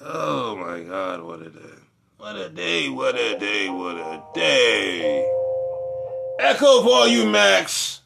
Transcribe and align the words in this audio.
Oh 0.00 0.56
my 0.56 0.80
God, 0.80 1.22
what 1.22 1.40
a 1.40 1.48
day. 1.48 1.60
What 2.18 2.36
a 2.36 2.48
day, 2.50 2.88
what 2.90 3.14
a 3.14 3.38
day, 3.38 3.70
what 3.70 3.96
a 3.96 4.22
day. 4.34 5.26
Echo 6.38 7.04
you 7.06 7.26
Macs. 7.26 8.02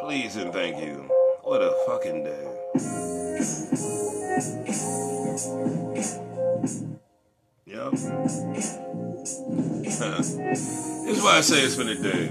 Please 0.00 0.34
and 0.36 0.52
thank 0.52 0.82
you. 0.82 1.08
What 1.42 1.62
a 1.62 1.72
fucking 1.86 2.24
day. 2.24 2.48
Yep. 7.66 7.90
this 7.92 8.76
is 11.06 11.22
why 11.22 11.36
I 11.36 11.40
say 11.42 11.62
it's 11.62 11.76
been 11.76 11.88
a 11.88 11.94
day. 11.94 12.26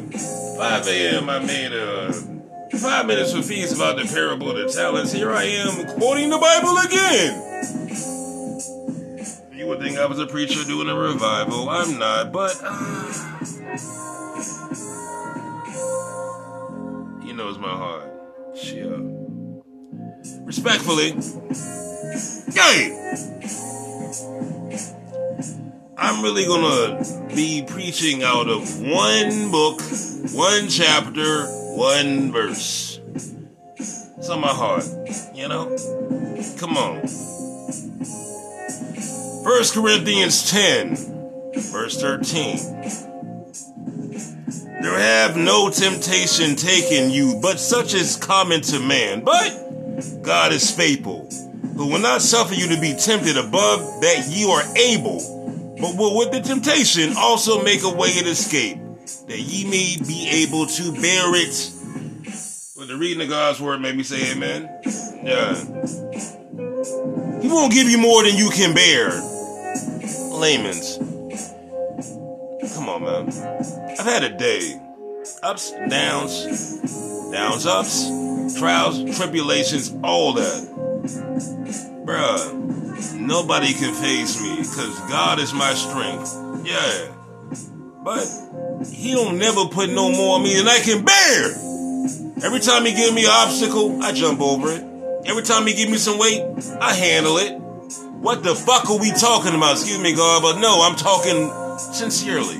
5 0.58 0.88
a.m. 0.88 1.30
I 1.30 1.39
made 1.39 1.71
a 1.71 2.41
five 2.79 3.05
minutes 3.05 3.33
for 3.33 3.41
peace 3.41 3.73
about 3.73 3.97
the 3.97 4.05
parable 4.05 4.51
of 4.51 4.57
the 4.57 4.67
talents. 4.73 5.11
Here 5.11 5.31
I 5.31 5.43
am 5.43 5.85
quoting 5.97 6.29
the 6.29 6.38
Bible 6.38 6.77
again. 6.77 7.48
You 9.53 9.67
would 9.67 9.79
think 9.79 9.98
I 9.98 10.05
was 10.07 10.20
a 10.20 10.25
preacher 10.25 10.63
doing 10.63 10.89
a 10.89 10.95
revival. 10.95 11.70
I'm 11.70 11.99
not, 11.99 12.31
but 12.31 12.59
uh, 12.63 13.05
he 17.23 17.34
knows 17.34 17.57
my 17.59 17.70
heart. 17.70 18.09
Shit. 18.55 18.90
Respectfully, 20.45 21.15
yay! 22.53 22.98
I'm 25.98 26.23
really 26.23 26.45
gonna 26.45 27.03
be 27.34 27.63
preaching 27.67 28.23
out 28.23 28.49
of 28.49 28.81
one 28.81 29.51
book, 29.51 29.81
one 30.34 30.67
chapter, 30.67 31.45
one 31.81 32.31
verse. 32.31 33.02
It's 33.76 34.30
on 34.30 34.40
my 34.40 34.49
heart, 34.49 34.85
you 35.34 35.48
know? 35.48 35.76
Come 36.59 36.77
on. 36.77 36.98
1 39.43 39.63
Corinthians 39.74 40.52
10, 40.52 40.96
verse 41.71 41.99
13. 41.99 42.57
There 44.84 44.99
have 44.99 45.35
no 45.35 45.71
temptation 45.71 46.55
taken 46.55 47.09
you, 47.09 47.40
but 47.41 47.59
such 47.59 47.96
is 47.96 48.15
common 48.15 48.62
to 48.62 48.79
man. 48.79 49.24
But 49.24 50.21
God 50.21 50.54
is 50.54 50.70
faithful, 50.70 51.27
who 51.76 51.87
will 51.87 51.98
not 51.98 52.21
suffer 52.21 52.54
you 52.54 52.68
to 52.76 52.79
be 52.79 52.93
tempted 52.93 53.37
above 53.37 54.02
that 54.02 54.27
you 54.29 54.49
are 54.49 54.63
able 54.77 55.41
but 55.82 55.98
will 55.98 56.15
with 56.15 56.32
the 56.32 56.41
temptation 56.41 57.13
also 57.18 57.63
make 57.63 57.82
a 57.82 57.90
way 57.90 58.20
of 58.20 58.27
escape, 58.27 58.77
that 59.27 59.40
ye 59.40 59.65
may 59.65 59.98
be 60.07 60.27
able 60.43 60.65
to 60.65 60.91
bear 60.93 61.35
it. 61.35 61.71
With 62.77 62.87
the 62.87 62.98
reading 62.98 63.21
of 63.21 63.29
God's 63.29 63.59
word 63.62 63.81
made 63.81 63.95
me 63.95 64.03
say 64.03 64.31
amen. 64.31 64.69
Yeah. 65.23 65.56
He 67.41 67.47
won't 67.47 67.72
give 67.72 67.90
you 67.90 67.97
more 67.97 68.23
than 68.23 68.35
you 68.35 68.50
can 68.50 68.73
bear. 68.73 69.09
Layman's. 70.31 70.97
Come 72.73 72.90
on, 72.90 73.03
man. 73.03 73.28
I've 74.00 74.06
had 74.06 74.23
a 74.23 74.29
day. 74.38 74.79
Ups, 75.44 75.72
downs, 75.72 76.46
downs, 77.31 77.66
ups, 77.66 78.57
trials, 78.57 79.18
tribulations, 79.18 79.94
all 80.03 80.34
that. 80.34 80.68
Bruh. 82.06 83.16
Nobody 83.16 83.73
can 83.73 83.94
face 83.94 84.41
me 84.41 84.57
because 84.57 85.00
God 85.09 85.40
is 85.40 85.53
my 85.53 85.73
strength. 85.73 86.35
Yeah. 86.66 87.07
But 88.03 88.25
he 88.90 89.12
don't 89.13 89.38
never 89.38 89.66
put 89.66 89.90
no 89.90 90.12
more 90.12 90.38
on 90.38 90.44
me 90.44 90.56
than 90.56 90.68
I 90.68 90.79
can 90.79 91.03
bear. 91.03 91.51
Every 92.44 92.59
time 92.59 92.85
he 92.85 92.94
give 92.94 93.13
me 93.13 93.25
an 93.25 93.31
obstacle, 93.31 94.01
I 94.01 94.12
jump 94.12 94.41
over 94.41 94.72
it. 94.72 94.84
Every 95.25 95.44
time 95.44 95.68
he 95.68 95.74
give 95.74 95.90
me 95.90 95.97
some 95.97 96.18
weight, 96.18 96.41
I 96.79 96.94
handle 96.94 97.38
it. 97.38 97.59
What 98.22 98.44
the 98.44 98.56
fuck 98.56 98.90
are 98.90 99.00
we 99.00 99.12
talking 99.12 99.53
about? 99.53 99.74
Excuse 99.74 100.00
me, 100.00 100.16
God, 100.16 100.41
but 100.41 100.59
no, 100.59 100.81
I'm 100.81 100.96
talking 100.96 101.50
sincerely. 101.78 102.59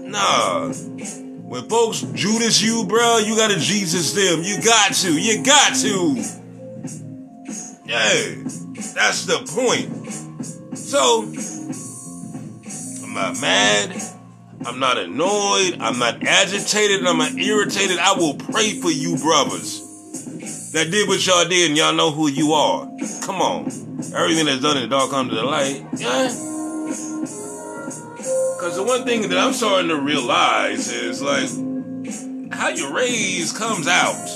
Nah. 0.00 0.72
When 0.72 1.68
folks 1.68 2.00
Judas 2.14 2.60
you, 2.62 2.84
bro, 2.86 3.18
you 3.18 3.36
gotta 3.36 3.58
Jesus 3.58 4.12
them. 4.12 4.42
You 4.42 4.62
got 4.62 4.94
to. 4.94 5.18
You 5.18 5.42
got 5.42 5.74
to. 5.76 6.22
Yeah. 7.86 8.34
That's 8.94 9.24
the 9.26 9.44
point. 9.46 10.76
So, 10.76 11.22
I'm 13.04 13.14
not 13.14 13.40
mad. 13.40 14.13
I'm 14.66 14.78
not 14.78 14.98
annoyed. 14.98 15.78
I'm 15.80 15.98
not 15.98 16.24
agitated. 16.24 17.06
I'm 17.06 17.18
not 17.18 17.34
irritated. 17.38 17.98
I 17.98 18.14
will 18.14 18.34
pray 18.34 18.80
for 18.80 18.90
you, 18.90 19.16
brothers, 19.16 19.80
that 20.72 20.90
did 20.90 21.08
what 21.08 21.24
y'all 21.26 21.44
did, 21.48 21.68
and 21.68 21.76
y'all 21.76 21.94
know 21.94 22.10
who 22.10 22.28
you 22.28 22.52
are. 22.52 22.86
Come 23.22 23.40
on. 23.40 23.66
Everything 24.14 24.46
that's 24.46 24.60
done 24.60 24.76
in 24.76 24.84
the 24.84 24.88
dark 24.88 25.10
to 25.10 25.34
the 25.34 25.42
light. 25.42 25.84
Yeah. 25.96 26.28
Because 28.56 28.76
the 28.76 28.84
one 28.84 29.04
thing 29.04 29.28
that 29.28 29.38
I'm 29.38 29.52
starting 29.52 29.88
to 29.88 29.96
realize 30.00 30.90
is 30.90 31.22
like, 31.22 31.50
how 32.52 32.68
you 32.68 32.94
raise 32.94 33.52
comes 33.52 33.86
out. 33.86 34.28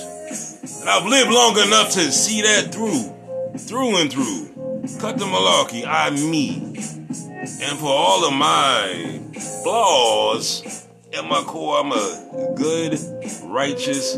And 0.81 0.89
I've 0.89 1.07
lived 1.07 1.31
long 1.31 1.59
enough 1.59 1.93
to 1.93 2.13
see 2.13 2.43
that 2.43 2.73
through 2.75 3.15
through 3.59 3.97
and 3.99 4.13
through. 4.13 4.47
Cut 5.01 5.19
the 5.19 5.25
malarkey, 5.25 5.85
I 5.87 6.11
me. 6.11 6.57
And 7.61 7.79
for 7.79 7.87
all 7.87 8.25
of 8.27 8.33
my 8.33 9.18
flaws, 9.63 10.87
at 11.17 11.25
my 11.25 11.43
core, 11.43 11.81
I'm 11.81 11.93
a 11.93 12.55
good, 12.55 12.99
righteous 13.45 14.17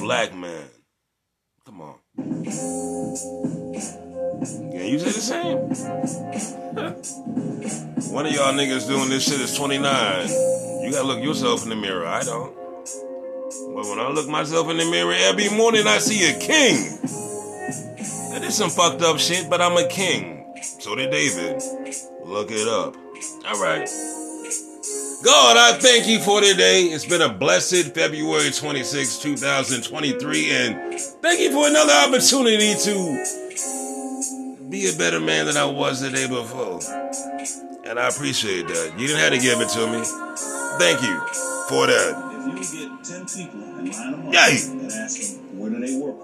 black 0.00 0.34
man. 0.34 0.64
Come 1.64 1.80
on. 1.80 1.94
Can 4.72 4.86
you 4.86 4.98
say 4.98 5.12
the 5.12 5.20
same? 5.20 5.58
One 8.12 8.26
of 8.26 8.32
y'all 8.32 8.52
niggas 8.52 8.88
doing 8.88 9.08
this 9.08 9.24
shit 9.24 9.40
is 9.40 9.56
29. 9.56 10.28
You 10.82 10.90
gotta 10.90 11.06
look 11.06 11.22
yourself 11.22 11.62
in 11.62 11.70
the 11.70 11.76
mirror. 11.76 12.06
I 12.06 12.22
don't. 12.24 12.54
But 12.54 13.86
when 13.86 14.00
I 14.00 14.08
look 14.08 14.28
myself 14.28 14.68
in 14.68 14.76
the 14.76 14.84
mirror 14.90 15.14
every 15.16 15.48
morning, 15.48 15.86
I 15.86 15.98
see 15.98 16.28
a 16.28 16.38
king. 16.38 16.98
That 18.32 18.42
is 18.42 18.56
some 18.56 18.70
fucked 18.70 19.02
up 19.02 19.18
shit, 19.18 19.48
but 19.48 19.60
I'm 19.62 19.76
a 19.76 19.86
king. 19.88 20.54
So 20.62 20.94
did 20.94 21.10
David. 21.10 21.62
Look 22.24 22.50
it 22.50 22.68
up. 22.68 22.96
All 23.46 23.62
right. 23.62 23.88
God, 25.22 25.56
I 25.56 25.78
thank 25.78 26.08
you 26.08 26.18
for 26.20 26.40
today. 26.40 26.82
It's 26.84 27.06
been 27.06 27.22
a 27.22 27.28
blessed 27.32 27.94
February 27.94 28.50
26, 28.50 29.18
2023, 29.18 30.50
and 30.50 31.00
thank 31.22 31.38
you 31.40 31.52
for 31.52 31.68
another 31.68 31.92
opportunity 31.92 32.74
to 32.74 34.58
be 34.68 34.88
a 34.88 34.92
better 34.98 35.20
man 35.20 35.46
than 35.46 35.56
I 35.56 35.64
was 35.64 36.00
the 36.00 36.10
day 36.10 36.26
before. 36.26 36.80
And 37.84 38.00
I 38.00 38.08
appreciate 38.08 38.66
that. 38.66 38.94
You 38.98 39.06
didn't 39.06 39.20
have 39.20 39.32
to 39.32 39.38
give 39.38 39.60
it 39.60 39.68
to 39.70 39.86
me. 39.86 40.02
Thank 40.78 41.02
you 41.02 41.16
for 41.68 41.86
that. 41.86 42.58
If 42.58 42.74
you 42.74 42.88
get 42.88 43.04
10 43.04 43.26
people 43.26 43.62
and 43.62 43.94
line 43.94 44.10
them 44.12 44.26
up 44.28 44.34
Yay. 44.34 44.58
and 44.70 44.90
ask 44.90 45.20
them, 45.20 45.58
where 45.58 45.70
do 45.70 45.78
they 45.78 45.96
work? 45.98 46.16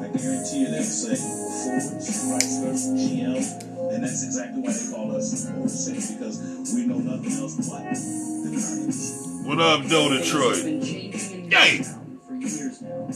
I 0.00 0.08
guarantee 0.16 0.60
you 0.60 0.70
they'll 0.70 0.82
say 0.82 1.16
Ford, 1.16 2.40
Chrysler, 2.40 2.72
GM, 2.96 3.73
and 3.92 4.02
that's 4.02 4.24
exactly 4.24 4.62
why 4.62 4.72
they 4.72 4.90
call 4.92 5.16
us 5.16 5.48
Motor 5.50 5.68
City 5.68 6.14
because 6.14 6.72
we 6.74 6.86
know 6.86 6.98
nothing 6.98 7.32
else 7.32 7.56
but 7.56 7.64
the 7.64 8.50
car 8.56 9.48
What 9.48 9.60
up, 9.60 9.88
Doe 9.88 10.08
Detroit? 10.16 10.62
been 10.64 11.50
Yay. 11.50 11.82
For 11.82 12.34
years 12.34 12.82
now. 12.82 13.06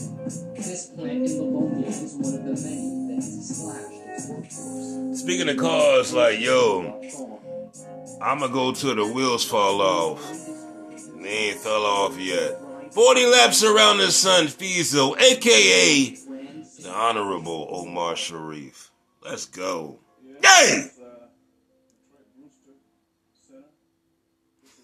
This 0.55 0.91
plant 0.95 1.11
in 1.11 1.41
Livonia 1.41 1.87
is 1.87 2.15
one 2.15 2.33
of 2.35 2.43
the 2.43 2.53
many 2.61 3.07
that 3.07 3.15
has 3.15 3.57
slashed 3.57 3.91
its 4.07 4.29
workforce. 4.29 5.19
Speaking 5.21 5.49
of 5.49 5.57
cars, 5.57 6.13
like, 6.13 6.39
yo, 6.39 7.01
I'ma 8.21 8.47
go 8.47 8.71
till 8.71 8.95
the 8.95 9.05
wheels 9.07 9.43
fall 9.45 9.81
off. 9.81 10.21
They 11.21 11.29
ain't 11.49 11.59
fell 11.59 11.83
off 11.85 12.17
yet. 12.17 12.59
40 12.91 13.25
laps 13.27 13.63
around 13.63 13.97
the 13.97 14.11
sun, 14.11 14.47
Fiesel, 14.47 15.19
aka 15.19 16.15
the 16.81 16.89
Honorable 16.91 17.67
Omar 17.71 18.15
Sharif. 18.15 18.91
Let's 19.23 19.45
go. 19.45 19.99
Yay! 20.49 20.89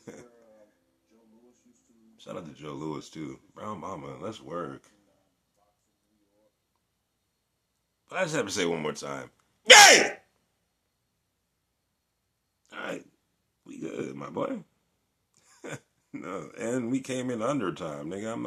Shout 2.17 2.37
out 2.37 2.45
to 2.45 2.53
Joe 2.53 2.73
Lewis 2.73 3.09
too. 3.09 3.39
Brown 3.53 3.79
Mama, 3.79 4.17
let's 4.21 4.41
work. 4.41 4.83
But 8.09 8.19
I 8.19 8.23
just 8.23 8.35
have 8.35 8.45
to 8.45 8.51
say 8.51 8.65
one 8.65 8.81
more 8.81 8.93
time. 8.93 9.29
Yay! 9.67 10.17
Alright. 12.73 13.05
We 13.65 13.79
good, 13.79 14.15
my 14.15 14.29
boy. 14.29 14.59
no, 16.13 16.49
and 16.59 16.91
we 16.91 16.99
came 16.99 17.31
in 17.31 17.41
under 17.41 17.73
time, 17.73 18.11
nigga. 18.11 18.33
I'm 18.33 18.43